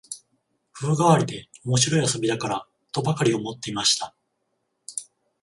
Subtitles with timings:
[0.73, 4.15] 風変わりで面白い遊びだから、とばかり思っていました